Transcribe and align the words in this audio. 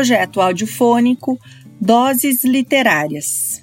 Projeto 0.00 0.40
audiofônico 0.40 1.38
Doses 1.78 2.42
Literárias. 2.42 3.62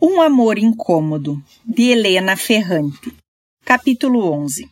Um 0.00 0.22
Amor 0.22 0.56
Incômodo, 0.56 1.38
de 1.62 1.90
Helena 1.90 2.38
Ferrante. 2.38 3.12
Capítulo 3.66 4.32
11. 4.32 4.66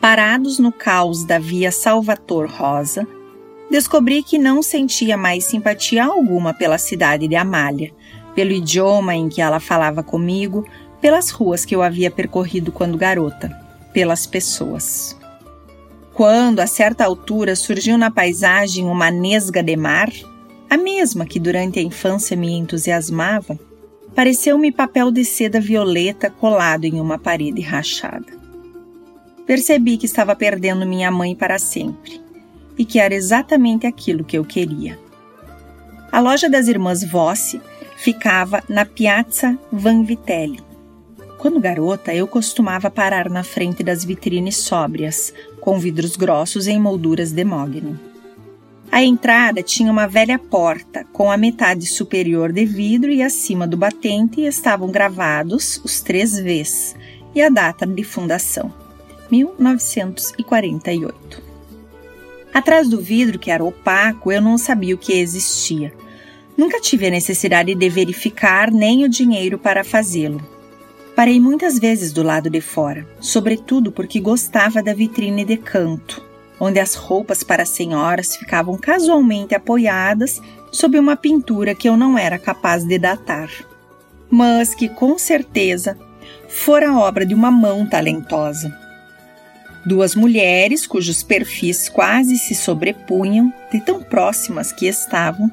Parados 0.00 0.60
no 0.60 0.70
caos 0.70 1.24
da 1.24 1.36
via 1.40 1.72
Salvator 1.72 2.48
Rosa, 2.48 3.04
descobri 3.68 4.22
que 4.22 4.38
não 4.38 4.62
sentia 4.62 5.16
mais 5.16 5.46
simpatia 5.46 6.04
alguma 6.04 6.54
pela 6.54 6.78
cidade 6.78 7.26
de 7.26 7.34
Amália, 7.34 7.92
pelo 8.36 8.52
idioma 8.52 9.16
em 9.16 9.28
que 9.28 9.42
ela 9.42 9.58
falava 9.58 10.04
comigo, 10.04 10.64
pelas 11.00 11.30
ruas 11.30 11.64
que 11.64 11.74
eu 11.74 11.82
havia 11.82 12.08
percorrido 12.08 12.70
quando 12.70 12.96
garota, 12.96 13.48
pelas 13.92 14.28
pessoas. 14.28 15.20
Quando, 16.14 16.60
a 16.60 16.66
certa 16.66 17.04
altura, 17.04 17.56
surgiu 17.56 17.96
na 17.96 18.10
paisagem 18.10 18.84
uma 18.84 19.10
nesga 19.10 19.62
de 19.62 19.76
mar, 19.76 20.10
a 20.68 20.76
mesma 20.76 21.24
que 21.24 21.40
durante 21.40 21.78
a 21.78 21.82
infância 21.82 22.36
me 22.36 22.52
entusiasmava, 22.52 23.58
pareceu-me 24.14 24.70
papel 24.70 25.10
de 25.10 25.24
seda 25.24 25.60
violeta 25.60 26.28
colado 26.28 26.84
em 26.84 27.00
uma 27.00 27.18
parede 27.18 27.62
rachada. 27.62 28.40
Percebi 29.46 29.96
que 29.96 30.06
estava 30.06 30.36
perdendo 30.36 30.86
minha 30.86 31.10
mãe 31.10 31.34
para 31.34 31.58
sempre 31.58 32.20
e 32.78 32.84
que 32.84 32.98
era 32.98 33.14
exatamente 33.14 33.86
aquilo 33.86 34.24
que 34.24 34.36
eu 34.36 34.44
queria. 34.44 34.98
A 36.10 36.20
loja 36.20 36.48
das 36.48 36.68
irmãs 36.68 37.02
Vossi 37.02 37.60
ficava 37.96 38.62
na 38.68 38.84
Piazza 38.84 39.58
Van 39.70 40.04
Vitelli, 40.04 40.62
quando 41.42 41.58
garota, 41.58 42.14
eu 42.14 42.28
costumava 42.28 42.88
parar 42.88 43.28
na 43.28 43.42
frente 43.42 43.82
das 43.82 44.04
vitrines 44.04 44.58
sóbrias, 44.58 45.34
com 45.62 45.78
vidros 45.78 46.16
grossos 46.16 46.66
em 46.66 46.78
molduras 46.78 47.30
de 47.30 47.44
mogno. 47.44 47.98
A 48.90 49.00
entrada 49.00 49.62
tinha 49.62 49.92
uma 49.92 50.08
velha 50.08 50.36
porta, 50.36 51.06
com 51.12 51.30
a 51.30 51.36
metade 51.36 51.86
superior 51.86 52.52
de 52.52 52.66
vidro 52.66 53.12
e 53.12 53.22
acima 53.22 53.64
do 53.64 53.76
batente 53.76 54.40
estavam 54.40 54.90
gravados 54.90 55.80
os 55.84 56.00
três 56.00 56.36
Vs 56.36 56.96
e 57.32 57.40
a 57.40 57.48
data 57.48 57.86
de 57.86 58.02
fundação, 58.02 58.74
1948. 59.30 61.40
Atrás 62.52 62.88
do 62.88 63.00
vidro, 63.00 63.38
que 63.38 63.52
era 63.52 63.64
opaco, 63.64 64.32
eu 64.32 64.42
não 64.42 64.58
sabia 64.58 64.96
o 64.96 64.98
que 64.98 65.12
existia. 65.12 65.92
Nunca 66.56 66.80
tive 66.80 67.06
a 67.06 67.10
necessidade 67.10 67.72
de 67.72 67.88
verificar 67.88 68.68
nem 68.68 69.04
o 69.04 69.08
dinheiro 69.08 69.58
para 69.58 69.84
fazê-lo. 69.84 70.44
Parei 71.22 71.38
muitas 71.38 71.78
vezes 71.78 72.12
do 72.12 72.20
lado 72.20 72.50
de 72.50 72.60
fora, 72.60 73.06
sobretudo 73.20 73.92
porque 73.92 74.18
gostava 74.18 74.82
da 74.82 74.92
vitrine 74.92 75.44
de 75.44 75.56
canto, 75.56 76.20
onde 76.58 76.80
as 76.80 76.96
roupas 76.96 77.44
para 77.44 77.64
senhoras 77.64 78.34
ficavam 78.34 78.76
casualmente 78.76 79.54
apoiadas 79.54 80.42
sob 80.72 80.98
uma 80.98 81.14
pintura 81.14 81.76
que 81.76 81.88
eu 81.88 81.96
não 81.96 82.18
era 82.18 82.40
capaz 82.40 82.84
de 82.84 82.98
datar, 82.98 83.48
mas 84.28 84.74
que 84.74 84.88
com 84.88 85.16
certeza 85.16 85.96
fora 86.48 86.92
obra 86.92 87.24
de 87.24 87.36
uma 87.36 87.52
mão 87.52 87.86
talentosa. 87.86 88.76
Duas 89.86 90.16
mulheres 90.16 90.88
cujos 90.88 91.22
perfis 91.22 91.88
quase 91.88 92.36
se 92.36 92.56
sobrepunham, 92.56 93.54
de 93.70 93.80
tão 93.80 94.02
próximas 94.02 94.72
que 94.72 94.88
estavam, 94.88 95.48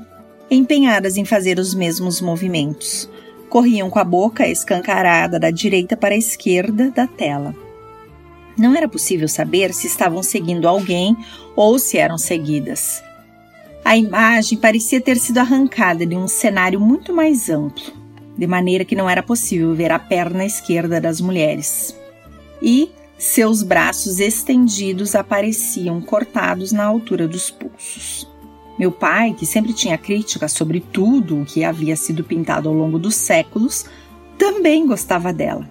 empenhadas 0.50 1.16
em 1.16 1.26
fazer 1.26 1.60
os 1.60 1.76
mesmos 1.76 2.20
movimentos, 2.20 3.08
corriam 3.50 3.90
com 3.90 4.00
a 4.00 4.04
boca 4.04 4.48
escancarada 4.48 5.40
da 5.40 5.52
direita 5.52 5.98
para 5.98 6.14
a 6.14 6.18
esquerda 6.18 6.92
da 6.92 7.08
tela. 7.08 7.56
Não 8.58 8.76
era 8.76 8.88
possível 8.88 9.28
saber 9.28 9.74
se 9.74 9.88
estavam 9.88 10.22
seguindo 10.22 10.68
alguém 10.68 11.18
ou 11.56 11.80
se 11.80 11.98
eram 11.98 12.18
seguidas. 12.18 13.04
A 13.84 13.98
imagem 13.98 14.58
parecia 14.58 15.02
ter 15.02 15.18
sido 15.18 15.40
arrancada 15.40 16.06
de 16.06 16.16
um 16.16 16.28
cenário 16.28 16.80
muito 16.80 17.14
mais 17.14 17.50
amplo, 17.50 17.94
de 18.38 18.46
maneira 18.46 18.86
que 18.86 18.96
não 18.96 19.10
era 19.10 19.24
possível 19.24 19.74
ver 19.74 19.92
a 19.92 20.00
perna 20.00 20.46
esquerda 20.46 21.02
das 21.02 21.20
mulheres. 21.20 21.96
E 22.62 22.92
seus 23.18 23.64
braços 23.64 24.20
estendidos 24.20 25.16
apareciam 25.16 26.00
cortados 26.02 26.72
na 26.72 26.86
altura 26.86 27.28
dos 27.28 27.50
pulsos. 27.50 28.28
Meu 28.80 28.94
pai, 28.94 29.36
que 29.38 29.46
sempre 29.46 29.74
tinha 29.74 29.98
críticas 29.98 30.54
sobre 30.54 30.80
tudo 30.80 31.42
o 31.42 31.46
que 31.46 31.66
havia 31.66 31.98
sido 31.98 32.24
pintado 32.24 32.70
ao 32.70 32.74
longo 32.74 32.98
dos 32.98 33.14
séculos, 33.14 33.86
também 34.38 34.88
gostava 34.88 35.34
dela. 35.34 35.70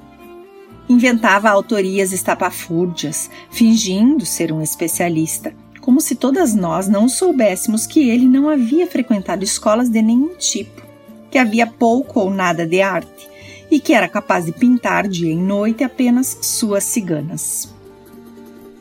Inventava 0.87 1.49
autorias 1.49 2.13
estapafúrdias, 2.13 3.31
fingindo 3.51 4.27
ser 4.27 4.53
um 4.53 4.61
especialista, 4.61 5.55
como 5.81 6.03
se 6.03 6.17
todas 6.17 6.55
nós 6.55 6.87
não 6.87 7.09
soubéssemos 7.09 7.87
que 7.87 8.11
ele 8.11 8.27
não 8.27 8.47
havia 8.47 8.87
frequentado 8.87 9.43
escolas 9.43 9.89
de 9.89 10.03
nenhum 10.03 10.37
tipo, 10.37 10.83
que 11.31 11.39
havia 11.39 11.67
pouco 11.67 12.21
ou 12.21 12.31
nada 12.31 12.67
de 12.67 12.83
arte 12.83 13.27
e 13.71 13.81
que 13.81 13.95
era 13.95 14.07
capaz 14.07 14.45
de 14.45 14.53
pintar 14.53 15.09
dia 15.09 15.33
e 15.33 15.37
noite 15.37 15.83
apenas 15.83 16.39
suas 16.43 16.85
ciganas. 16.85 17.78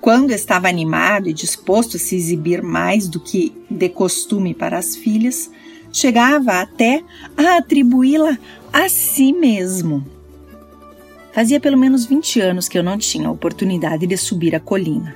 Quando 0.07 0.31
estava 0.31 0.69
animado 0.69 1.27
e 1.27 1.33
disposto 1.33 1.97
a 1.97 1.99
se 1.99 2.15
exibir 2.15 2.63
mais 2.63 3.09
do 3.09 3.19
que 3.19 3.53
de 3.69 3.89
costume 3.89 4.53
para 4.53 4.77
as 4.77 4.95
filhas, 4.95 5.51
chegava 5.91 6.61
até 6.61 7.03
a 7.35 7.57
atribuí-la 7.57 8.39
a 8.71 8.87
si 8.87 9.33
mesmo. 9.33 10.07
Fazia 11.33 11.59
pelo 11.59 11.77
menos 11.77 12.05
20 12.05 12.39
anos 12.39 12.69
que 12.69 12.77
eu 12.77 12.83
não 12.83 12.97
tinha 12.97 13.27
a 13.27 13.31
oportunidade 13.31 14.07
de 14.07 14.15
subir 14.15 14.55
a 14.55 14.61
colina, 14.61 15.13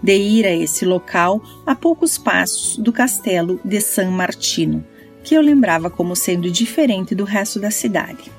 de 0.00 0.16
ir 0.16 0.46
a 0.46 0.54
esse 0.54 0.84
local 0.84 1.42
a 1.66 1.74
poucos 1.74 2.16
passos 2.16 2.76
do 2.76 2.92
castelo 2.92 3.58
de 3.64 3.80
San 3.80 4.12
Martino, 4.12 4.84
que 5.24 5.34
eu 5.34 5.42
lembrava 5.42 5.90
como 5.90 6.14
sendo 6.14 6.48
diferente 6.52 7.16
do 7.16 7.24
resto 7.24 7.58
da 7.58 7.72
cidade, 7.72 8.30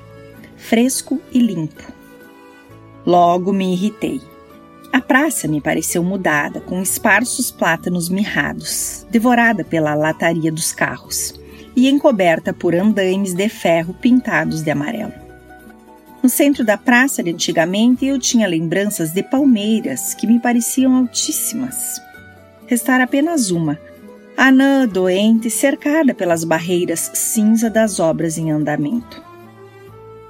fresco 0.56 1.20
e 1.30 1.38
limpo. 1.38 1.84
Logo 3.04 3.52
me 3.52 3.74
irritei. 3.74 4.31
A 4.92 5.00
praça 5.00 5.48
me 5.48 5.58
pareceu 5.58 6.04
mudada, 6.04 6.60
com 6.60 6.82
esparsos 6.82 7.50
plátanos 7.50 8.10
mirrados, 8.10 9.06
devorada 9.10 9.64
pela 9.64 9.94
lataria 9.94 10.52
dos 10.52 10.70
carros 10.70 11.34
e 11.74 11.88
encoberta 11.88 12.52
por 12.52 12.74
andaimes 12.74 13.32
de 13.32 13.48
ferro 13.48 13.94
pintados 13.94 14.60
de 14.60 14.70
amarelo. 14.70 15.14
No 16.22 16.28
centro 16.28 16.62
da 16.62 16.76
praça 16.76 17.22
de 17.22 17.30
antigamente 17.30 18.04
eu 18.04 18.18
tinha 18.18 18.46
lembranças 18.46 19.12
de 19.12 19.22
palmeiras 19.22 20.12
que 20.12 20.26
me 20.26 20.38
pareciam 20.38 20.94
altíssimas. 20.94 21.98
Restara 22.66 23.04
apenas 23.04 23.50
uma, 23.50 23.78
anã 24.36 24.86
doente 24.86 25.48
cercada 25.48 26.12
pelas 26.12 26.44
barreiras 26.44 27.10
cinza 27.14 27.70
das 27.70 27.98
obras 27.98 28.36
em 28.36 28.50
andamento. 28.50 29.22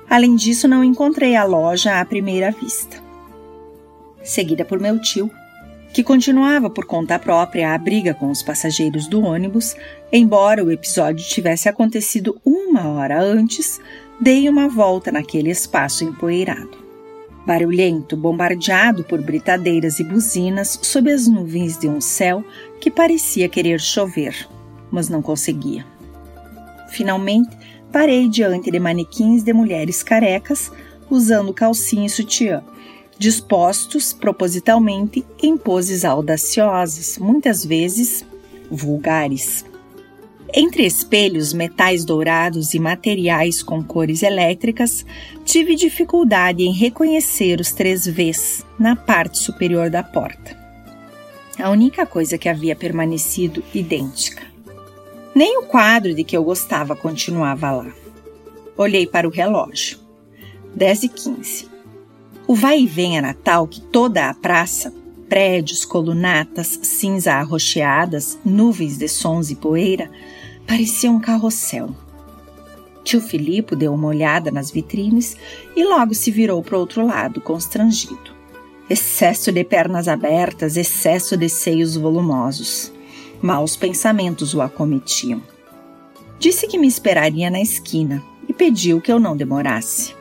Além 0.09 0.37
disso, 0.37 0.69
não 0.69 0.85
encontrei 0.85 1.35
a 1.35 1.43
loja 1.43 2.01
à 2.01 2.05
primeira 2.05 2.53
vista 2.53 3.02
seguida 4.23 4.65
por 4.65 4.79
meu 4.79 4.99
tio, 4.99 5.31
que 5.93 6.03
continuava 6.03 6.71
por 6.71 6.87
conta 6.87 7.19
própria 7.19 7.75
a 7.75 7.79
briga 7.79 8.15
com 8.15 8.31
os 8.31 8.43
passageiros 8.43 9.07
do 9.07 9.23
ônibus, 9.23 9.77
embora 10.11 10.65
o 10.65 10.71
episódio 10.71 11.27
tivesse 11.27 11.69
acontecido 11.69 12.41
uma 12.45 12.89
hora 12.89 13.21
antes, 13.21 13.79
dei 14.21 14.49
uma 14.49 14.69
volta 14.69 15.13
naquele 15.13 15.51
espaço 15.51 16.05
empoeirado. 16.05 16.81
Barulhento, 17.47 18.17
bombardeado 18.17 19.05
por 19.05 19.21
britadeiras 19.21 19.99
e 19.99 20.05
buzinas 20.05 20.79
sob 20.83 21.11
as 21.11 21.27
nuvens 21.27 21.77
de 21.77 21.89
um 21.89 22.01
céu 22.01 22.45
que 22.81 22.91
parecia 22.91 23.49
querer 23.49 23.81
chover, 23.81 24.49
mas 24.91 25.09
não 25.09 25.21
conseguia. 25.21 25.85
Finalmente, 26.89 27.51
parei 27.91 28.29
diante 28.29 28.71
de 28.71 28.79
manequins 28.79 29.43
de 29.43 29.53
mulheres 29.53 30.03
carecas 30.03 30.71
usando 31.11 31.53
calcinha 31.53 32.07
e 32.07 32.11
sutiã, 32.11 32.63
dispostos 33.23 34.13
propositalmente 34.13 35.25
em 35.41 35.57
poses 35.57 36.05
audaciosas, 36.05 37.19
muitas 37.19 37.65
vezes 37.65 38.27
vulgares. 38.69 39.65
Entre 40.53 40.85
espelhos, 40.85 41.53
metais 41.53 42.05
dourados 42.05 42.75
e 42.75 42.81
materiais 42.81 43.63
com 43.63 43.81
cores 43.83 44.25
elétricas, 44.25 45.07
tive 45.45 45.77
dificuldade 45.77 46.65
em 46.65 46.73
reconhecer 46.73 47.61
os 47.61 47.71
três 47.71 48.07
Vs 48.07 48.67
na 48.77 48.97
parte 48.97 49.39
superior 49.39 49.89
da 49.89 50.03
porta. 50.03 50.61
A 51.57 51.71
única 51.71 52.05
coisa 52.05 52.37
que 52.37 52.49
havia 52.49 52.75
permanecido 52.75 53.63
idêntica. 53.73 54.43
Nem 55.33 55.59
o 55.59 55.63
quadro 55.63 56.13
de 56.13 56.25
que 56.25 56.37
eu 56.37 56.43
gostava 56.43 56.97
continuava 56.97 57.71
lá. 57.71 57.93
Olhei 58.77 59.07
para 59.07 59.29
o 59.29 59.31
relógio. 59.31 59.99
10 60.75 61.03
e 61.05 61.09
15. 61.09 61.72
O 62.53 62.55
vai 62.55 62.81
e 62.81 62.87
vem 62.87 63.17
a 63.17 63.23
Natal 63.23 63.67
que 63.67 63.81
toda 63.81 64.29
a 64.29 64.35
praça, 64.35 64.93
prédios, 65.27 65.87
colunatas, 65.87 66.81
cinza 66.83 67.33
arroxeadas, 67.33 68.39
nuvens 68.45 68.99
de 68.99 69.09
sons 69.09 69.51
e 69.51 69.57
poeira, 69.57 70.11
parecia 70.67 71.11
um 71.11 71.19
carrossel. 71.19 71.97
Tio 73.03 73.23
Filipe 73.23 73.75
deu 73.75 73.95
uma 73.95 74.09
olhada 74.09 74.51
nas 74.51 74.71
vitrines 74.71 75.35
e 75.75 75.83
logo 75.83 76.15
se 76.15 76.31
virou 76.31 76.63
para 76.63 76.77
o 76.77 76.81
outro 76.81 77.07
lado, 77.07 77.41
constrangido. 77.41 78.37
Excesso 78.91 79.51
de 79.51 79.65
pernas 79.65 80.07
abertas, 80.07 80.77
excesso 80.77 81.39
de 81.39 81.49
seios 81.49 81.97
volumosos. 81.97 82.93
Maus 83.41 83.77
pensamentos 83.77 84.53
o 84.53 84.61
acometiam. 84.61 85.43
Disse 86.39 86.67
que 86.67 86.77
me 86.77 86.87
esperaria 86.87 87.49
na 87.49 87.63
esquina 87.63 88.23
e 88.47 88.53
pediu 88.53 89.01
que 89.01 89.11
eu 89.11 89.19
não 89.19 89.35
demorasse. 89.35 90.21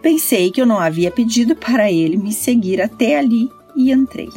Pensei 0.00 0.50
que 0.50 0.60
eu 0.60 0.66
não 0.66 0.78
havia 0.78 1.10
pedido 1.10 1.56
para 1.56 1.90
ele 1.90 2.16
me 2.16 2.32
seguir 2.32 2.80
até 2.80 3.18
ali 3.18 3.50
e 3.74 3.90
entrei. 3.92 4.30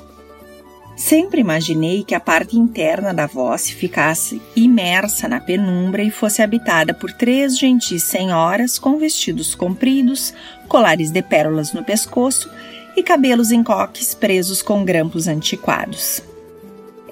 Sempre 0.96 1.42
imaginei 1.42 2.04
que 2.04 2.14
a 2.14 2.20
parte 2.20 2.58
interna 2.58 3.14
da 3.14 3.26
voz 3.26 3.70
ficasse 3.70 4.42
imersa 4.56 5.28
na 5.28 5.40
penumbra 5.40 6.04
e 6.04 6.12
fosse 6.12 6.42
habitada 6.42 6.94
por 6.94 7.12
três 7.12 7.58
gentis 7.58 8.04
senhoras 8.04 8.78
com 8.78 9.00
vestidos 9.00 9.56
compridos, 9.56 10.34
colares 10.68 11.10
de 11.10 11.22
pérolas 11.22 11.74
no 11.74 11.84
pescoço 11.84 12.50
e 12.96 13.02
cabelos 13.02 13.52
em 13.52 13.64
coques 13.64 14.14
presos 14.14 14.62
com 14.62 14.84
grampos 14.84 15.28
antiquados. 15.28 16.22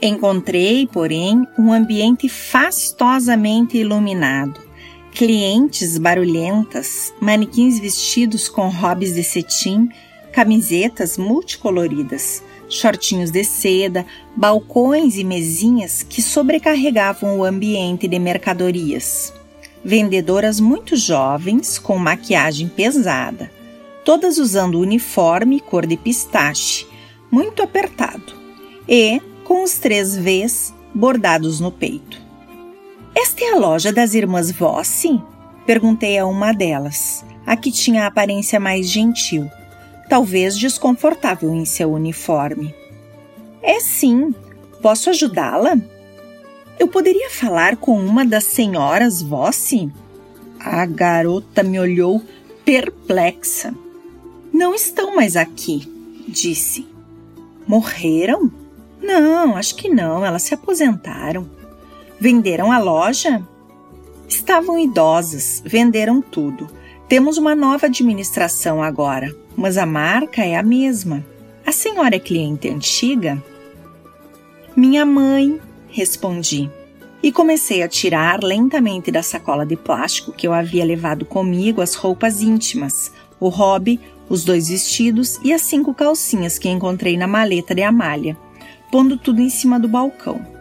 Encontrei, 0.02 0.88
porém, 0.88 1.48
um 1.57 1.74
ambiente 1.74 2.30
fastosamente 2.30 3.78
iluminado, 3.78 4.62
clientes 5.19 5.98
barulhentas, 5.98 7.13
manequins 7.19 7.77
vestidos 7.77 8.48
com 8.48 8.69
robes 8.69 9.16
de 9.16 9.21
cetim, 9.21 9.89
camisetas 10.31 11.18
multicoloridas, 11.18 12.42
shortinhos 12.69 13.30
de 13.30 13.44
seda, 13.44 14.06
balcões 14.33 15.18
e 15.18 15.25
mesinhas 15.25 16.04
que 16.04 16.21
sobrecarregavam 16.21 17.38
o 17.38 17.44
ambiente 17.44 18.07
de 18.07 18.18
mercadorias. 18.18 19.33
Vendedoras 19.83 20.62
muito 20.62 20.95
jovens, 20.95 21.77
com 21.77 21.98
maquiagem 21.98 22.69
pesada, 22.69 23.51
todas 24.06 24.38
usando 24.38 24.80
uniforme 24.80 25.60
cor 25.60 25.86
de 25.86 25.98
pistache, 25.98 26.88
muito 27.30 27.62
apertado, 27.62 28.33
e 28.88 29.21
com 29.44 29.63
os 29.66 29.74
três 29.74 30.16
Vs 30.16 30.74
bordados 30.95 31.60
no 31.60 31.74
peito. 31.74 32.29
Esta 33.21 33.44
é 33.44 33.51
a 33.54 33.57
loja 33.57 33.92
das 33.92 34.13
irmãs 34.13 34.51
Vossi? 34.51 35.21
Perguntei 35.66 36.18
a 36.18 36.25
uma 36.25 36.54
delas, 36.54 37.24
a 37.45 37.56
que 37.56 37.71
tinha 37.71 38.04
a 38.04 38.07
aparência 38.07 38.60
mais 38.60 38.89
gentil 38.89 39.50
talvez 40.10 40.57
desconfortável 40.57 41.54
em 41.54 41.63
seu 41.63 41.94
uniforme. 41.94 42.74
É 43.62 43.80
sim. 43.80 44.33
Posso 44.81 45.12
ajudá-la? 45.12 45.77
Eu 46.80 46.88
poderia 46.88 47.30
falar 47.30 47.77
com 47.77 47.98
uma 48.00 48.25
das 48.25 48.45
senhoras 48.45 49.21
Vossi? 49.21 49.92
A 50.60 50.86
garota 50.86 51.62
me 51.62 51.80
olhou 51.80 52.21
perplexa. 52.66 53.74
Não 54.51 54.74
estão 54.74 55.16
mais 55.16 55.36
aqui, 55.36 55.88
disse. 56.27 56.88
Morreram? 57.68 58.51
Não, 59.01 59.56
acho 59.56 59.75
que 59.75 59.88
não, 59.88 60.25
elas 60.25 60.44
se 60.44 60.54
aposentaram. 60.54 61.48
Venderam 62.19 62.71
a 62.71 62.80
loja? 62.80 63.42
Estavam 64.27 64.77
idosas, 64.77 65.62
venderam 65.66 66.21
tudo. 66.21 66.69
Temos 67.07 67.38
uma 67.38 67.56
nova 67.56 67.88
administração 67.88 68.83
agora 68.83 69.33
mas 69.60 69.77
a 69.77 69.86
marca 69.86 70.42
é 70.42 70.56
a 70.56 70.63
mesma. 70.63 71.25
A 71.66 71.71
senhora 71.74 72.16
é 72.16 72.19
cliente 72.19 72.69
antiga? 72.69 73.44
Minha 74.74 75.06
mãe, 75.06 75.60
respondi. 75.89 76.71
E 77.21 77.30
comecei 77.30 77.83
a 77.83 77.89
tirar 77.89 78.42
lentamente 78.42 79.12
da 79.12 79.21
sacola 79.21 79.66
de 79.66 79.75
plástico 79.75 80.31
que 80.31 80.48
eu 80.48 80.54
havia 80.54 80.86
levado 80.86 81.25
comigo 81.25 81.81
as 81.81 81.94
roupas 81.94 82.42
íntimas, 82.42 83.12
o 83.38 83.50
hobby, 83.50 84.00
os 84.30 84.45
dois 84.45 84.69
vestidos 84.69 85.38
e 85.44 85.51
as 85.51 85.62
cinco 85.63 85.94
calcinhas 85.94 86.57
que 86.57 86.69
encontrei 86.69 87.18
na 87.18 87.27
maleta 87.27 87.75
de 87.75 87.83
Amália, 87.83 88.38
pondo 88.89 89.18
tudo 89.18 89.42
em 89.42 89.50
cima 89.50 89.77
do 89.77 89.89
balcão. 89.89 90.58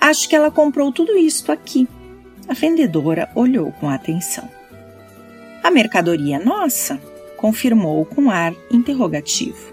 Acho 0.00 0.28
que 0.28 0.36
ela 0.36 0.50
comprou 0.50 0.92
tudo 0.92 1.16
isto 1.16 1.50
aqui. 1.50 1.88
A 2.48 2.54
vendedora 2.54 3.30
olhou 3.34 3.72
com 3.72 3.88
atenção. 3.88 4.48
A 5.62 5.70
mercadoria 5.70 6.36
é 6.36 6.44
nossa? 6.44 7.00
confirmou 7.38 8.04
com 8.04 8.30
ar 8.30 8.52
interrogativo. 8.70 9.72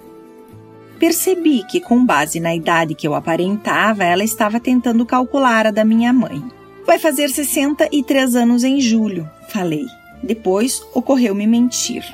Percebi 0.99 1.63
que, 1.63 1.81
com 1.81 2.05
base 2.05 2.39
na 2.39 2.55
idade 2.55 2.95
que 2.95 3.05
eu 3.05 3.13
aparentava, 3.13 4.03
ela 4.03 4.23
estava 4.23 4.59
tentando 4.59 5.05
calcular 5.05 5.67
a 5.67 5.71
da 5.71 5.83
minha 5.83 6.13
mãe. 6.13 6.41
Vai 6.85 6.99
fazer 6.99 7.27
63 7.29 8.35
anos 8.35 8.63
em 8.63 8.79
julho, 8.79 9.29
falei. 9.49 9.85
Depois 10.23 10.81
ocorreu-me 10.93 11.45
mentir. 11.45 12.05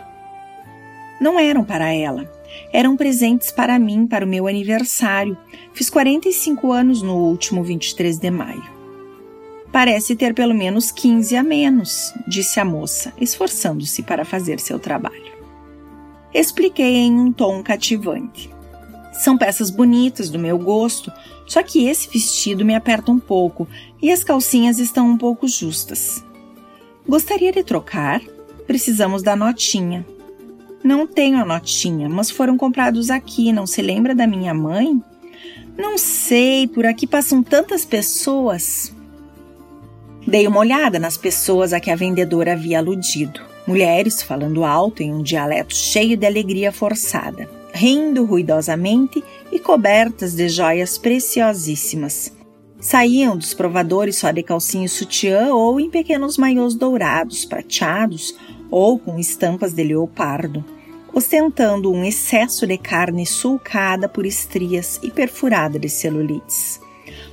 Não 1.20 1.38
eram 1.38 1.64
para 1.64 1.94
ela. 1.94 2.28
Eram 2.72 2.96
presentes 2.96 3.52
para 3.52 3.78
mim 3.78 4.08
para 4.08 4.26
o 4.26 4.28
meu 4.28 4.48
aniversário. 4.48 5.38
Fiz 5.74 5.90
45 5.90 6.72
anos 6.72 7.02
no 7.02 7.16
último 7.16 7.64
23 7.64 8.18
de 8.18 8.32
maio. 8.32 8.82
Parece 9.72 10.16
ter 10.16 10.34
pelo 10.34 10.54
menos 10.54 10.92
15 10.92 11.36
a 11.36 11.44
menos, 11.44 12.14
disse 12.28 12.60
a 12.60 12.66
moça, 12.66 13.14
esforçando-se 13.18 14.04
para 14.04 14.26
fazer 14.26 14.60
seu 14.60 14.78
trabalho. 14.78 15.32
Expliquei 16.34 16.96
em 16.96 17.14
um 17.14 17.32
tom 17.32 17.64
cativante. 17.64 18.50
São 19.14 19.38
peças 19.38 19.70
bonitas 19.70 20.30
do 20.30 20.40
meu 20.40 20.58
gosto, 20.58 21.12
só 21.46 21.62
que 21.62 21.86
esse 21.86 22.10
vestido 22.10 22.66
me 22.66 22.76
aperta 22.76 23.12
um 23.12 23.20
pouco 23.20 23.68
e 24.02 24.12
as 24.12 24.24
calcinhas 24.24 24.80
estão 24.80 25.10
um 25.10 25.18
pouco 25.18 25.48
justas. 25.48 26.24
Gostaria 27.08 27.52
de 27.52 27.64
trocar? 27.64 28.22
Precisamos 28.66 29.22
da 29.22 29.36
notinha. 29.36 30.06
Não 30.84 31.06
tenho 31.06 31.38
a 31.38 31.46
notinha, 31.46 32.10
mas 32.10 32.32
foram 32.32 32.58
comprados 32.58 33.10
aqui, 33.10 33.54
não 33.54 33.68
se 33.68 33.82
lembra 33.82 34.16
da 34.16 34.26
minha 34.26 34.54
mãe? 34.54 35.02
Não 35.78 35.98
sei, 35.98 36.68
por 36.68 36.86
aqui 36.86 37.06
passam 37.06 37.44
tantas 37.44 37.86
pessoas. 37.86 38.94
Dei 40.26 40.48
uma 40.48 40.60
olhada 40.60 41.00
nas 41.00 41.18
pessoas 41.18 41.74
a 41.74 41.80
que 41.80 41.92
a 41.92 41.96
vendedora 41.96 42.54
havia 42.54 42.80
aludido 42.80 43.52
mulheres 43.66 44.22
falando 44.22 44.64
alto 44.64 45.04
em 45.04 45.14
um 45.14 45.22
dialeto 45.22 45.76
cheio 45.76 46.18
de 46.18 46.26
alegria 46.26 46.72
forçada, 46.72 47.50
rindo 47.74 48.26
ruidosamente 48.26 49.24
e 49.52 49.60
cobertas 49.60 50.34
de 50.34 50.50
joias 50.50 50.98
preciosíssimas. 50.98 52.34
Saíam 52.80 53.38
dos 53.38 53.54
provadores 53.54 54.18
só 54.18 54.32
de 54.32 54.42
calcinha 54.42 54.86
e 54.86 54.90
sutiã 54.90 55.54
ou 55.54 55.80
em 55.80 55.90
pequenos 55.90 56.38
maiôs 56.38 56.74
dourados, 56.74 57.46
prateados 57.46 58.36
ou 58.72 58.98
com 58.98 59.20
estampas 59.20 59.74
de 59.74 59.84
leopardo, 59.84 60.66
ostentando 61.14 61.92
um 61.92 62.04
excesso 62.04 62.66
de 62.66 62.78
carne 62.78 63.26
sulcada 63.26 64.08
por 64.08 64.26
estrias 64.26 65.00
e 65.04 65.12
perfurada 65.12 65.78
de 65.78 65.90
celulites. 65.90 66.80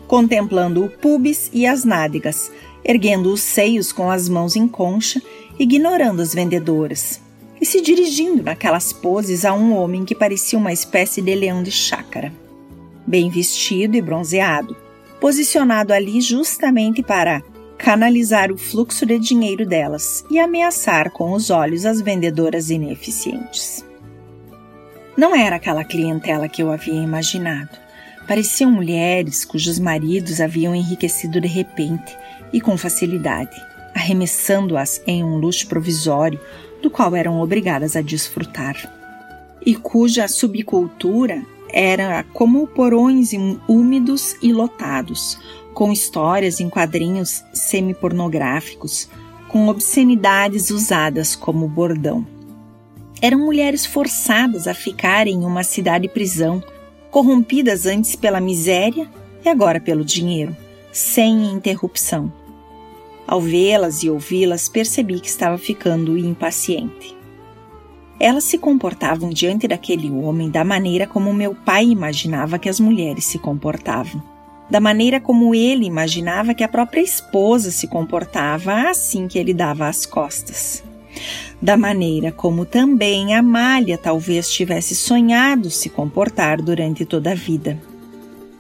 Contemplando 0.06 0.84
o 0.84 0.90
pubis 0.90 1.48
e 1.52 1.66
as 1.66 1.84
nádegas, 1.84 2.50
erguendo 2.84 3.32
os 3.32 3.40
seios 3.40 3.92
com 3.92 4.10
as 4.10 4.28
mãos 4.28 4.56
em 4.56 4.66
concha 4.66 5.22
ignorando 5.58 6.22
as 6.22 6.32
vendedoras 6.32 7.20
e 7.60 7.66
se 7.66 7.80
dirigindo 7.80 8.42
naquelas 8.42 8.92
poses 8.92 9.44
a 9.44 9.52
um 9.52 9.76
homem 9.76 10.04
que 10.04 10.14
parecia 10.14 10.58
uma 10.58 10.72
espécie 10.72 11.20
de 11.20 11.34
leão 11.34 11.62
de 11.62 11.72
chácara, 11.72 12.32
bem 13.04 13.28
vestido 13.28 13.96
e 13.96 14.02
bronzeado, 14.02 14.76
posicionado 15.20 15.92
ali 15.92 16.20
justamente 16.20 17.02
para 17.02 17.42
canalizar 17.78 18.50
o 18.50 18.58
fluxo 18.58 19.06
de 19.06 19.18
dinheiro 19.18 19.64
delas 19.64 20.25
e 20.30 20.38
ameaçar 20.38 21.11
com 21.11 21.32
os 21.32 21.49
olhos 21.49 21.87
as 21.87 22.00
vendedoras 22.00 22.70
ineficientes. 22.70 23.85
Não 25.16 25.35
era 25.35 25.56
aquela 25.56 25.85
clientela 25.85 26.49
que 26.49 26.62
eu 26.62 26.70
havia 26.70 27.00
imaginado. 27.02 27.76
Pareciam 28.26 28.70
mulheres 28.70 29.44
cujos 29.44 29.78
maridos 29.78 30.40
haviam 30.40 30.75
enriquecido 30.75 31.40
de 31.40 31.49
repente 31.49 32.16
e 32.52 32.61
com 32.61 32.76
facilidade 32.76 33.68
arremessando-as 33.99 35.02
em 35.06 35.25
um 35.25 35.38
luxo 35.38 35.66
provisório 35.66 36.40
do 36.80 36.88
qual 36.88 37.16
eram 37.16 37.40
obrigadas 37.40 37.97
a 37.97 38.00
desfrutar, 38.00 38.76
e 39.66 39.75
cuja 39.75 40.28
subcultura 40.28 41.42
era 41.70 42.23
como 42.32 42.66
porões 42.68 43.32
úmidos 43.68 44.37
e 44.40 44.52
lotados, 44.52 45.38
com 45.78 45.92
histórias 45.92 46.58
em 46.58 46.68
quadrinhos 46.68 47.44
semi-pornográficos, 47.54 49.08
com 49.47 49.68
obscenidades 49.68 50.70
usadas 50.70 51.37
como 51.37 51.68
bordão. 51.68 52.26
Eram 53.23 53.38
mulheres 53.38 53.87
forçadas 53.87 54.66
a 54.66 54.75
ficarem 54.75 55.37
em 55.37 55.44
uma 55.44 55.62
cidade-prisão, 55.62 56.61
corrompidas 57.12 57.87
antes 57.87 58.16
pela 58.16 58.40
miséria 58.40 59.08
e 59.44 59.49
agora 59.49 59.78
pelo 59.80 60.04
dinheiro, 60.04 60.56
sem 60.90 61.44
interrupção 61.52 62.32
ao 63.25 63.40
vê-las 63.40 64.02
e 64.02 64.11
ouvi-las, 64.11 64.68
percebi 64.68 65.20
que 65.20 65.28
estava 65.28 65.56
ficando 65.58 66.18
impaciente. 66.18 67.14
Elas 68.18 68.42
se 68.44 68.58
comportavam 68.58 69.28
diante 69.30 69.68
daquele 69.68 70.11
homem 70.11 70.50
da 70.50 70.64
maneira 70.64 71.06
como 71.06 71.32
meu 71.32 71.54
pai 71.54 71.85
imaginava 71.85 72.58
que 72.58 72.68
as 72.68 72.80
mulheres 72.80 73.26
se 73.26 73.38
comportavam, 73.38 74.20
da 74.70 74.80
maneira 74.80 75.20
como 75.20 75.54
ele 75.54 75.87
imaginava 75.87 76.54
que 76.54 76.62
a 76.62 76.68
própria 76.68 77.00
esposa 77.00 77.70
se 77.70 77.87
comportava 77.87 78.88
assim 78.88 79.26
que 79.26 79.38
ele 79.38 79.54
dava 79.54 79.88
as 79.88 80.04
costas, 80.04 80.82
da 81.60 81.76
maneira 81.76 82.30
como 82.30 82.64
também 82.64 83.34
Amália 83.34 83.96
talvez 83.96 84.50
tivesse 84.50 84.94
sonhado 84.94 85.70
se 85.70 85.88
comportar 85.88 86.60
durante 86.60 87.04
toda 87.04 87.32
a 87.32 87.34
vida. 87.34 87.80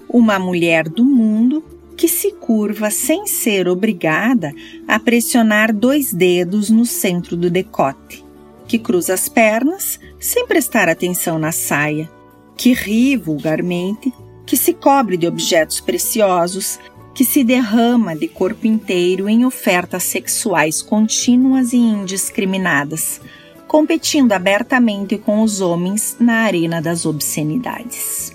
Uma 0.08 0.38
mulher 0.38 0.88
do 0.88 1.04
mundo 1.04 1.62
que 1.96 2.08
se 2.08 2.32
curva 2.32 2.90
sem 2.90 3.26
ser 3.26 3.68
obrigada 3.68 4.54
a 4.86 4.98
pressionar 5.00 5.74
dois 5.74 6.12
dedos 6.12 6.70
no 6.70 6.86
centro 6.86 7.36
do 7.36 7.50
decote, 7.50 8.24
que 8.68 8.78
cruza 8.78 9.14
as 9.14 9.28
pernas 9.28 9.98
sem 10.18 10.46
prestar 10.46 10.88
atenção 10.88 11.38
na 11.38 11.50
saia, 11.50 12.08
que 12.56 12.72
ri 12.72 13.16
vulgarmente, 13.16 14.12
que 14.48 14.56
se 14.56 14.72
cobre 14.72 15.18
de 15.18 15.26
objetos 15.26 15.78
preciosos, 15.78 16.80
que 17.14 17.22
se 17.22 17.44
derrama 17.44 18.16
de 18.16 18.26
corpo 18.26 18.66
inteiro 18.66 19.28
em 19.28 19.44
ofertas 19.44 20.04
sexuais 20.04 20.80
contínuas 20.80 21.74
e 21.74 21.76
indiscriminadas, 21.76 23.20
competindo 23.66 24.32
abertamente 24.32 25.18
com 25.18 25.42
os 25.42 25.60
homens 25.60 26.16
na 26.18 26.44
arena 26.44 26.80
das 26.80 27.04
obscenidades. 27.04 28.34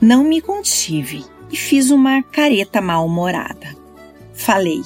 Não 0.00 0.24
me 0.24 0.40
contive 0.40 1.24
e 1.52 1.56
fiz 1.56 1.92
uma 1.92 2.20
careta 2.20 2.80
mal-humorada. 2.80 3.76
Falei. 4.34 4.82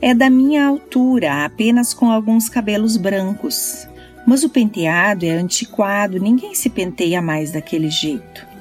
É 0.00 0.14
da 0.14 0.30
minha 0.30 0.66
altura, 0.66 1.44
apenas 1.44 1.92
com 1.92 2.10
alguns 2.10 2.48
cabelos 2.48 2.96
brancos. 2.96 3.86
Mas 4.26 4.42
o 4.44 4.48
penteado 4.48 5.26
é 5.26 5.30
antiquado, 5.30 6.18
ninguém 6.18 6.54
se 6.54 6.70
penteia 6.70 7.20
mais 7.20 7.52
daquele 7.52 7.90
jeito. 7.90 8.53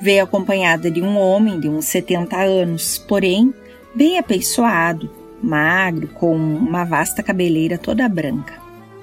Veio 0.00 0.24
acompanhada 0.24 0.90
de 0.90 1.02
um 1.02 1.18
homem 1.18 1.60
de 1.60 1.68
uns 1.68 1.84
70 1.84 2.36
anos, 2.36 2.96
porém 2.96 3.52
bem 3.94 4.18
apeiçoado, 4.18 5.10
magro, 5.42 6.08
com 6.08 6.34
uma 6.34 6.84
vasta 6.84 7.22
cabeleira 7.22 7.76
toda 7.76 8.08
branca. 8.08 8.54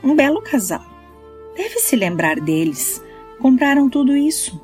Um 0.04 0.16
belo 0.16 0.42
casal. 0.42 0.84
Deve 1.56 1.80
se 1.80 1.96
lembrar 1.96 2.40
deles. 2.40 3.02
Compraram 3.40 3.90
tudo 3.90 4.16
isso. 4.16 4.60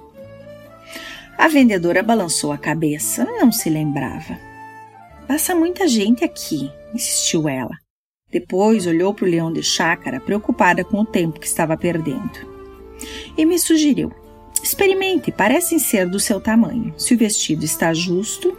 A 1.38 1.48
vendedora 1.48 2.02
balançou 2.02 2.52
a 2.52 2.58
cabeça, 2.58 3.26
não 3.26 3.52
se 3.52 3.70
lembrava. 3.70 4.38
Passa 5.28 5.54
muita 5.54 5.88
gente 5.88 6.24
aqui, 6.24 6.72
insistiu 6.94 7.48
ela. 7.48 7.76
Depois 8.32 8.88
olhou 8.88 9.14
para 9.14 9.26
o 9.26 9.30
leão 9.30 9.54
de 9.54 9.62
chácara, 9.62 10.20
preocupada 10.20 10.84
com 10.84 11.00
o 11.00 11.06
tempo 11.06 11.40
que 11.40 11.46
estava 11.46 11.78
perdendo. 11.78 12.54
E 13.38 13.46
me 13.46 13.60
sugeriu: 13.60 14.12
Experimente, 14.64 15.30
parecem 15.30 15.78
ser 15.78 16.08
do 16.08 16.22
seu 16.22 16.40
tamanho. 16.40 16.94
Se 16.98 17.14
o 17.14 17.18
vestido 17.18 17.66
está 17.66 17.94
justo, 17.94 18.58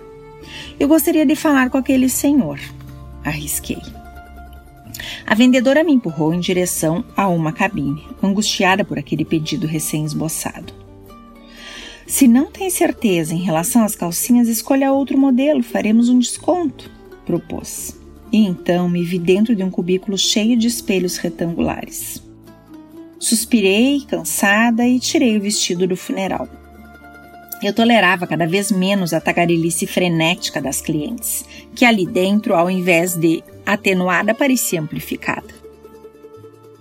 eu 0.78 0.87
gostaria 0.87 1.25
de 1.25 1.34
falar 1.34 1.70
com 1.70 1.78
aquele 1.78 2.11
senhor. 2.11 2.61
Arrisquei. 3.25 3.78
A 5.26 5.34
vendedora 5.34 5.82
me 5.82 5.92
empurrou 5.92 6.34
em 6.34 6.40
direção 6.40 7.02
a 7.16 7.26
uma 7.26 7.52
cabine, 7.52 8.06
angustiada 8.23 8.84
por 8.84 8.99
aquele 8.99 9.25
pedido 9.25 9.66
recém-esboçado. 9.66 10.75
Se 12.06 12.28
não 12.28 12.50
tem 12.50 12.68
certeza 12.68 13.34
em 13.34 13.42
relação 13.42 13.82
às 13.82 13.96
calcinhas, 13.96 14.46
escolha 14.46 14.92
outro 14.92 15.16
modelo, 15.16 15.62
faremos 15.62 16.11
um 16.11 16.18
desconto, 16.18 16.90
propôs. 17.25 17.99
E 18.30 18.44
então 18.44 18.88
me 18.88 19.02
vi 19.02 19.18
dentro 19.18 19.56
de 19.56 19.64
um 19.64 19.70
cubículo 19.70 20.18
cheio 20.18 20.56
de 20.56 20.66
espelhos 20.66 21.16
retangulares. 21.16 22.24
Suspirei, 23.25 24.02
cansada, 24.07 24.87
e 24.87 25.00
tirei 25.00 25.38
o 25.38 25.40
vestido 25.40 25.87
do 25.87 25.97
funeral. 25.97 26.47
Eu 27.62 27.73
tolerava 27.73 28.26
cada 28.26 28.47
vez 28.47 28.71
menos 28.71 29.14
a 29.14 29.21
tagarelice 29.21 29.87
frenética 29.87 30.61
das 30.61 30.83
clientes, 30.83 31.43
que 31.75 31.87
ali 31.87 32.04
dentro, 32.04 32.54
ao 32.54 32.71
invés 32.71 33.14
de 33.14 33.43
atenuada, 33.64 34.35
parecia 34.35 34.78
amplificada. 34.78 35.49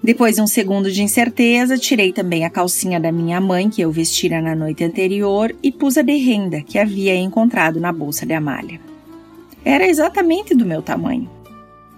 Depois 0.03 0.35
de 0.35 0.41
um 0.41 0.47
segundo 0.47 0.91
de 0.91 1.01
incerteza, 1.01 1.77
tirei 1.77 2.11
também 2.11 2.43
a 2.43 2.49
calcinha 2.49 2.99
da 2.99 3.09
minha 3.09 3.39
mãe, 3.39 3.69
que 3.69 3.81
eu 3.81 3.89
vestira 3.89 4.41
na 4.41 4.53
noite 4.53 4.83
anterior, 4.83 5.55
e 5.63 5.71
pus 5.71 5.97
a 5.97 6.01
de 6.01 6.17
renda, 6.17 6.59
que 6.59 6.77
havia 6.77 7.15
encontrado 7.15 7.79
na 7.79 7.93
bolsa 7.93 8.25
de 8.25 8.33
Amália. 8.33 8.81
Era 9.63 9.87
exatamente 9.87 10.53
do 10.53 10.65
meu 10.65 10.81
tamanho. 10.81 11.42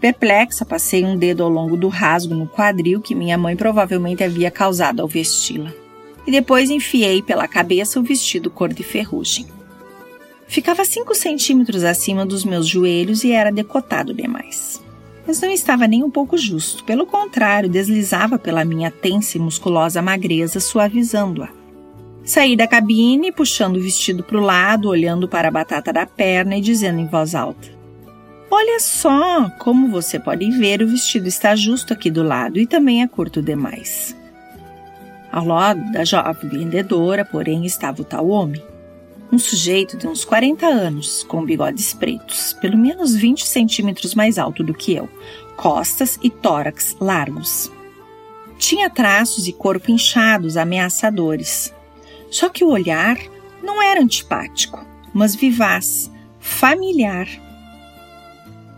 Perplexa, 0.06 0.64
passei 0.64 1.04
um 1.04 1.18
dedo 1.18 1.42
ao 1.42 1.50
longo 1.50 1.76
do 1.76 1.88
rasgo 1.88 2.36
no 2.36 2.46
quadril 2.46 3.02
que 3.02 3.16
minha 3.16 3.40
mãe 3.40 3.56
provavelmente 3.56 4.24
havia 4.24 4.52
causado 4.52 5.02
ao 5.02 5.08
vesti-la. 5.08 5.74
E 6.28 6.32
depois 6.32 6.70
enfiei 6.70 7.24
pela 7.24 7.48
cabeça 7.48 8.00
o 8.00 8.04
vestido 8.04 8.52
cor 8.52 8.72
de 8.72 8.84
ferrugem. 8.84 9.48
Ficava 10.48 10.86
cinco 10.86 11.16
centímetros 11.16 11.84
acima 11.84 12.24
dos 12.24 12.46
meus 12.46 12.68
joelhos 12.68 13.24
e 13.24 13.32
era 13.32 13.52
decotado 13.52 14.14
demais. 14.14 14.80
Mas 15.26 15.42
não 15.42 15.50
estava 15.50 15.88
nem 15.88 16.04
um 16.04 16.12
pouco 16.12 16.38
justo, 16.38 16.84
pelo 16.84 17.08
contrário, 17.08 17.68
deslizava 17.68 18.38
pela 18.38 18.64
minha 18.64 18.92
tensa 18.92 19.40
e 19.40 19.42
musculosa 19.42 20.04
magreza, 20.04 20.60
suavizando-a. 20.60 21.50
Saí 22.24 22.56
da 22.56 22.68
cabine, 22.68 23.32
puxando 23.32 23.78
o 23.78 23.82
vestido 23.82 24.24
para 24.24 24.38
o 24.38 24.42
lado, 24.42 24.88
olhando 24.88 25.28
para 25.28 25.48
a 25.48 25.52
batata 25.52 25.92
da 25.92 26.06
perna 26.06 26.56
e 26.58 26.62
dizendo 26.62 27.00
em 27.00 27.08
voz 27.08 27.34
alta: 27.34 27.75
Olha 28.58 28.80
só, 28.80 29.50
como 29.60 29.90
você 29.90 30.18
pode 30.18 30.50
ver, 30.52 30.82
o 30.82 30.88
vestido 30.88 31.28
está 31.28 31.58
justo 31.58 31.92
aqui 31.92 32.10
do 32.10 32.24
lado 32.24 32.58
e 32.58 32.66
também 32.66 33.04
é 33.04 33.08
curto 33.08 33.42
demais. 33.42 34.16
Ao 35.30 35.46
lado 35.46 35.92
da 35.92 36.06
jovem 36.06 36.50
vendedora, 36.50 37.26
porém, 37.26 37.66
estava 37.66 38.02
o 38.02 38.06
tal 38.06 38.30
homem. 38.30 38.64
Um 39.30 39.38
sujeito 39.38 39.98
de 39.98 40.08
uns 40.08 40.24
40 40.24 40.66
anos, 40.68 41.22
com 41.24 41.44
bigodes 41.44 41.94
pretos, 41.94 42.54
pelo 42.54 42.78
menos 42.78 43.14
20 43.14 43.46
centímetros 43.46 44.16
mais 44.16 44.38
alto 44.38 44.64
do 44.64 44.74
que 44.74 44.96
eu, 44.96 45.10
costas 45.58 46.18
e 46.24 46.30
tórax 46.30 46.96
largos. 46.98 47.70
Tinha 48.58 48.90
traços 48.90 49.50
e 49.50 49.52
corpo 49.52 49.92
inchados, 49.92 50.56
ameaçadores. 50.56 51.74
Só 52.32 52.48
que 52.48 52.64
o 52.64 52.70
olhar 52.70 53.18
não 53.62 53.84
era 53.84 54.00
antipático, 54.00 54.80
mas 55.14 55.36
vivaz, 55.36 56.10
familiar 56.40 57.28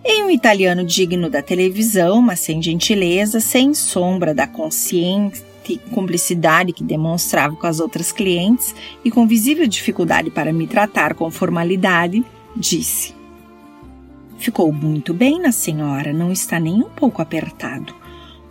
em 0.08 0.24
um 0.24 0.32
italiano 0.32 0.86
digno 0.86 1.30
da 1.30 1.42
televisão, 1.42 2.22
mas 2.22 2.40
sem 2.40 2.62
gentileza, 2.62 3.40
sem 3.40 3.74
sombra 3.74 4.34
da 4.34 4.48
consciente 4.48 5.46
cumplicidade 5.94 6.72
que 6.72 6.82
demonstrava 6.82 7.54
com 7.58 7.68
as 7.68 7.82
outras 7.82 8.14
clientes 8.14 8.74
e 9.04 9.12
com 9.12 9.28
visível 9.28 9.68
dificuldade 9.68 10.32
para 10.32 10.54
me 10.54 10.66
tratar 10.66 11.14
com 11.14 11.30
formalidade, 11.30 12.24
disse: 12.56 13.14
Ficou 14.38 14.72
muito 14.72 15.14
bem 15.14 15.42
na 15.42 15.52
senhora, 15.52 16.14
não 16.14 16.32
está 16.32 16.58
nem 16.58 16.76
um 16.76 16.90
pouco 16.90 17.22
apertado. 17.22 17.94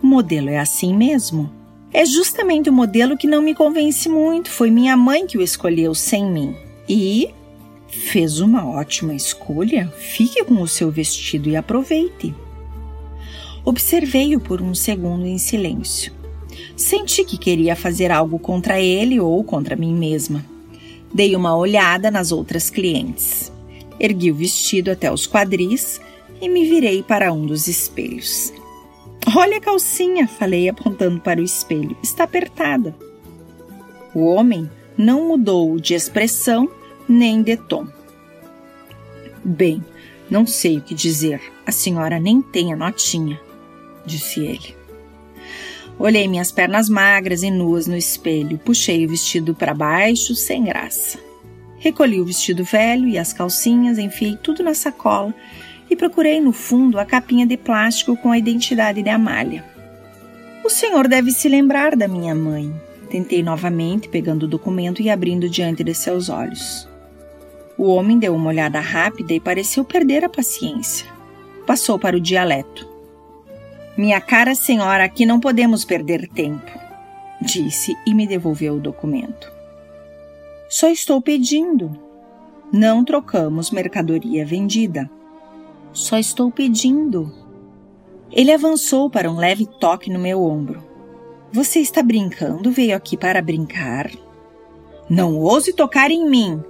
O 0.01 0.05
modelo 0.05 0.49
é 0.49 0.59
assim 0.59 0.95
mesmo. 0.95 1.49
É 1.91 2.05
justamente 2.05 2.69
o 2.69 2.73
modelo 2.73 3.17
que 3.17 3.25
não 3.25 3.41
me 3.41 3.55
convence 3.55 4.07
muito. 4.07 4.51
Foi 4.51 4.69
minha 4.69 4.95
mãe 4.95 5.25
que 5.25 5.37
o 5.37 5.41
escolheu 5.41 5.95
sem 5.95 6.29
mim. 6.29 6.55
E 6.87 7.29
Fez 8.05 8.39
uma 8.39 8.65
ótima 8.65 9.13
escolha. 9.13 9.91
Fique 9.97 10.43
com 10.43 10.61
o 10.61 10.67
seu 10.67 10.89
vestido 10.89 11.49
e 11.49 11.55
aproveite. 11.55 12.33
Observei-o 13.65 14.39
por 14.39 14.61
um 14.61 14.73
segundo 14.73 15.25
em 15.25 15.37
silêncio. 15.37 16.13
Senti 16.75 17.25
que 17.25 17.37
queria 17.37 17.75
fazer 17.75 18.11
algo 18.11 18.39
contra 18.39 18.79
ele 18.79 19.19
ou 19.19 19.43
contra 19.43 19.75
mim 19.75 19.93
mesma. 19.93 20.45
Dei 21.13 21.35
uma 21.35 21.55
olhada 21.55 22.09
nas 22.09 22.31
outras 22.31 22.69
clientes. 22.69 23.51
Ergui 23.99 24.31
o 24.31 24.35
vestido 24.35 24.91
até 24.91 25.11
os 25.11 25.27
quadris 25.27 25.99
e 26.39 26.47
me 26.47 26.65
virei 26.65 27.03
para 27.03 27.33
um 27.33 27.45
dos 27.45 27.67
espelhos. 27.67 28.53
Olha 29.35 29.57
a 29.57 29.61
calcinha, 29.61 30.27
falei 30.27 30.69
apontando 30.69 31.19
para 31.19 31.41
o 31.41 31.43
espelho. 31.43 31.97
Está 32.01 32.23
apertada. 32.23 32.95
O 34.15 34.25
homem 34.25 34.69
não 34.97 35.27
mudou 35.27 35.77
de 35.79 35.93
expressão 35.93 36.69
nem 37.07 37.41
de 37.41 37.57
tom. 37.57 37.87
Bem, 39.43 39.83
não 40.29 40.45
sei 40.45 40.77
o 40.77 40.81
que 40.81 40.93
dizer. 40.93 41.41
A 41.65 41.71
senhora 41.71 42.19
nem 42.19 42.41
tem 42.41 42.73
a 42.73 42.75
notinha, 42.75 43.39
disse 44.05 44.41
ele. 44.41 44.75
Olhei 45.99 46.27
minhas 46.27 46.51
pernas 46.51 46.89
magras 46.89 47.41
e 47.41 47.49
nuas 47.49 47.87
no 47.87 47.97
espelho, 47.97 48.57
puxei 48.59 49.05
o 49.05 49.09
vestido 49.09 49.55
para 49.55 49.73
baixo, 49.73 50.35
sem 50.35 50.63
graça. 50.63 51.17
Recolhi 51.79 52.19
o 52.19 52.25
vestido 52.25 52.63
velho 52.63 53.07
e 53.07 53.17
as 53.17 53.33
calcinhas, 53.33 53.97
enfiei 53.97 54.35
tudo 54.35 54.63
na 54.63 54.73
sacola 54.73 55.33
e 55.89 55.95
procurei 55.95 56.39
no 56.39 56.51
fundo 56.51 56.99
a 56.99 57.05
capinha 57.05 57.47
de 57.47 57.57
plástico 57.57 58.15
com 58.17 58.31
a 58.31 58.37
identidade 58.37 59.01
de 59.01 59.09
Amália. 59.09 59.63
O 60.63 60.69
senhor 60.69 61.07
deve 61.07 61.31
se 61.31 61.47
lembrar 61.47 61.95
da 61.95 62.07
minha 62.07 62.35
mãe. 62.35 62.73
Tentei 63.09 63.41
novamente, 63.41 64.09
pegando 64.09 64.43
o 64.43 64.49
documento 64.49 65.01
e 65.01 65.09
abrindo 65.09 65.49
diante 65.49 65.83
de 65.83 65.93
seus 65.93 66.27
olhos. 66.29 66.87
O 67.77 67.89
homem 67.89 68.17
deu 68.17 68.33
uma 68.33 68.49
olhada 68.49 68.79
rápida 68.79 69.33
e 69.33 69.39
pareceu 69.39 69.85
perder 69.85 70.25
a 70.25 70.29
paciência. 70.29 71.05
Passou 71.65 71.99
para 71.99 72.17
o 72.17 72.21
dialeto. 72.21 72.89
Minha 73.95 74.19
cara 74.19 74.55
senhora, 74.55 75.03
aqui 75.03 75.25
não 75.25 75.39
podemos 75.39 75.85
perder 75.85 76.27
tempo, 76.27 76.71
disse 77.41 77.95
e 78.05 78.13
me 78.13 78.25
devolveu 78.25 78.75
o 78.75 78.79
documento. 78.79 79.51
Só 80.69 80.89
estou 80.89 81.21
pedindo. 81.21 81.97
Não 82.71 83.03
trocamos 83.05 83.71
mercadoria 83.71 84.45
vendida. 84.45 85.09
Só 85.93 86.17
estou 86.17 86.51
pedindo. 86.51 87.31
Ele 88.31 88.51
avançou 88.51 89.09
para 89.09 89.31
um 89.31 89.37
leve 89.37 89.65
toque 89.65 90.11
no 90.11 90.19
meu 90.19 90.43
ombro. 90.43 90.83
Você 91.51 91.79
está 91.79 92.03
brincando? 92.03 92.71
Veio 92.71 92.95
aqui 92.95 93.15
para 93.15 93.41
brincar? 93.41 94.11
Não 95.09 95.37
ouse 95.37 95.71
tocar 95.73 96.11
em 96.11 96.29
mim, 96.29 96.61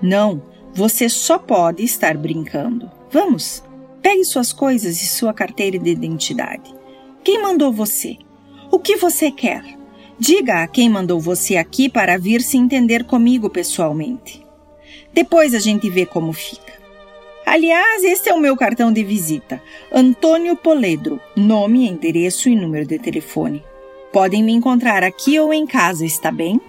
não, 0.00 0.42
Você 0.74 1.08
só 1.08 1.38
pode 1.38 1.82
estar 1.82 2.16
brincando. 2.18 2.90
Vamos, 3.10 3.62
pegue 4.02 4.24
suas 4.24 4.52
coisas 4.52 5.00
e 5.00 5.06
sua 5.06 5.32
carteira 5.32 5.78
de 5.78 5.90
identidade. 5.90 6.74
Quem 7.24 7.40
mandou 7.40 7.72
você? 7.72 8.18
O 8.70 8.78
que 8.78 8.96
você 8.96 9.30
quer? 9.30 9.64
Diga 10.18 10.62
a 10.62 10.66
quem 10.66 10.90
mandou 10.90 11.18
você 11.18 11.56
aqui 11.56 11.88
para 11.88 12.18
vir 12.18 12.42
se 12.42 12.58
entender 12.58 13.04
comigo 13.04 13.48
pessoalmente. 13.48 14.44
Depois 15.14 15.54
a 15.54 15.58
gente 15.58 15.88
vê 15.88 16.04
como 16.04 16.32
fica. 16.32 16.74
Aliás, 17.46 18.04
este 18.04 18.28
é 18.28 18.34
o 18.34 18.40
meu 18.40 18.56
cartão 18.56 18.92
de 18.92 19.02
visita. 19.02 19.62
Antônio 19.90 20.56
Poledro. 20.56 21.18
Nome, 21.34 21.88
endereço 21.88 22.48
e 22.48 22.56
número 22.56 22.86
de 22.86 22.98
telefone. 22.98 23.64
Podem 24.12 24.42
me 24.42 24.52
encontrar 24.52 25.02
aqui 25.02 25.38
ou 25.38 25.54
em 25.54 25.66
casa, 25.66 26.04
está 26.04 26.30
bem? 26.30 26.60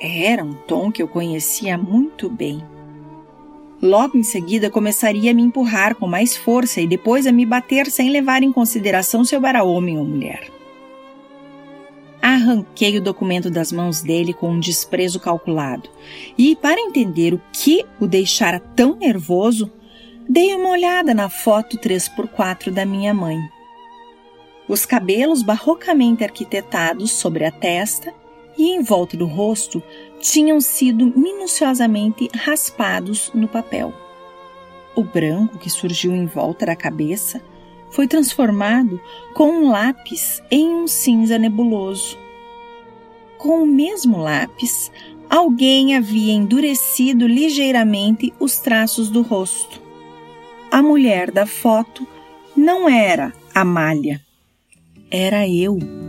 Era 0.00 0.44
um 0.44 0.52
tom 0.52 0.92
que 0.92 1.02
eu 1.02 1.08
conhecia 1.08 1.78
muito 1.78 2.28
bem. 2.28 2.62
Logo 3.80 4.16
em 4.16 4.22
seguida 4.22 4.70
começaria 4.70 5.30
a 5.30 5.34
me 5.34 5.42
empurrar 5.42 5.94
com 5.94 6.06
mais 6.06 6.36
força 6.36 6.80
e 6.80 6.86
depois 6.86 7.26
a 7.26 7.32
me 7.32 7.46
bater 7.46 7.86
sem 7.90 8.10
levar 8.10 8.42
em 8.42 8.52
consideração 8.52 9.24
se 9.24 9.34
eu 9.34 9.44
era 9.46 9.64
homem 9.64 9.98
ou 9.98 10.04
mulher. 10.04 10.50
Arranquei 12.20 12.98
o 12.98 13.02
documento 13.02 13.50
das 13.50 13.70
mãos 13.70 14.02
dele 14.02 14.34
com 14.34 14.50
um 14.50 14.60
desprezo 14.60 15.20
calculado 15.20 15.88
e, 16.36 16.56
para 16.56 16.80
entender 16.80 17.32
o 17.32 17.40
que 17.52 17.84
o 18.00 18.06
deixara 18.06 18.58
tão 18.58 18.96
nervoso, 18.96 19.70
dei 20.28 20.54
uma 20.54 20.70
olhada 20.70 21.14
na 21.14 21.28
foto 21.28 21.78
3x4 21.78 22.70
da 22.70 22.84
minha 22.84 23.14
mãe. 23.14 23.38
Os 24.68 24.84
cabelos 24.84 25.42
barrocamente 25.42 26.24
arquitetados 26.24 27.12
sobre 27.12 27.44
a 27.44 27.50
testa 27.50 28.12
e 28.56 28.70
em 28.70 28.82
volta 28.82 29.16
do 29.16 29.26
rosto 29.26 29.82
tinham 30.20 30.60
sido 30.60 31.12
minuciosamente 31.16 32.28
raspados 32.34 33.30
no 33.34 33.46
papel. 33.46 33.92
O 34.94 35.02
branco 35.02 35.58
que 35.58 35.68
surgiu 35.68 36.14
em 36.14 36.26
volta 36.26 36.66
da 36.66 36.74
cabeça 36.74 37.42
foi 37.90 38.08
transformado 38.08 39.00
com 39.34 39.50
um 39.50 39.70
lápis 39.70 40.42
em 40.50 40.68
um 40.68 40.88
cinza 40.88 41.38
nebuloso. 41.38 42.18
Com 43.38 43.62
o 43.62 43.66
mesmo 43.66 44.18
lápis, 44.18 44.90
alguém 45.28 45.94
havia 45.94 46.32
endurecido 46.32 47.26
ligeiramente 47.26 48.32
os 48.40 48.58
traços 48.58 49.10
do 49.10 49.22
rosto. 49.22 49.82
A 50.70 50.82
mulher 50.82 51.30
da 51.30 51.46
foto 51.46 52.06
não 52.56 52.88
era 52.88 53.32
Amália, 53.54 54.20
era 55.10 55.48
eu. 55.48 56.05